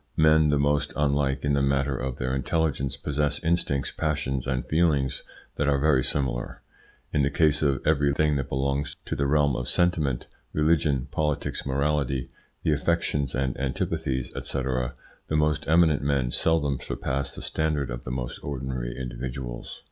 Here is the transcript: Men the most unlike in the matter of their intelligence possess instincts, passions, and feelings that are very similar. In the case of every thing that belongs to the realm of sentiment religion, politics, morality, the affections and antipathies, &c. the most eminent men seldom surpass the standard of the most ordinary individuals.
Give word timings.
Men 0.17 0.49
the 0.49 0.57
most 0.57 0.93
unlike 0.95 1.45
in 1.45 1.53
the 1.53 1.61
matter 1.61 1.95
of 1.95 2.17
their 2.17 2.33
intelligence 2.33 2.97
possess 2.97 3.37
instincts, 3.43 3.91
passions, 3.91 4.47
and 4.47 4.65
feelings 4.65 5.21
that 5.57 5.67
are 5.67 5.77
very 5.77 6.03
similar. 6.03 6.63
In 7.13 7.21
the 7.21 7.29
case 7.29 7.61
of 7.61 7.85
every 7.85 8.11
thing 8.11 8.35
that 8.37 8.49
belongs 8.49 8.95
to 9.05 9.15
the 9.15 9.27
realm 9.27 9.55
of 9.55 9.69
sentiment 9.69 10.27
religion, 10.53 11.07
politics, 11.11 11.67
morality, 11.67 12.29
the 12.63 12.73
affections 12.73 13.35
and 13.35 13.55
antipathies, 13.59 14.31
&c. 14.41 14.59
the 14.59 15.35
most 15.35 15.67
eminent 15.67 16.01
men 16.01 16.31
seldom 16.31 16.79
surpass 16.79 17.35
the 17.35 17.43
standard 17.43 17.91
of 17.91 18.03
the 18.03 18.09
most 18.09 18.39
ordinary 18.43 18.97
individuals. 18.97 19.79